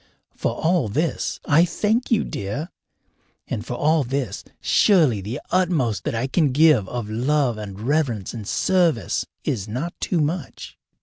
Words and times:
For 0.35 0.51
all 0.53 0.87
this 0.87 1.39
I 1.45 1.63
thank 1.63 2.09
you, 2.09 2.23
dear, 2.23 2.71
and 3.47 3.63
for 3.63 3.75
all 3.75 4.03
this 4.03 4.43
surely 4.59 5.21
the 5.21 5.39
utmost 5.51 6.05
that 6.05 6.15
I 6.15 6.25
can 6.25 6.51
give 6.51 6.89
of 6.89 7.07
love 7.07 7.59
and 7.59 7.79
reverence 7.79 8.33
and 8.33 8.47
service 8.47 9.27
is 9.43 9.67
not 9.67 9.93
too 9.99 10.19
much. 10.19 10.75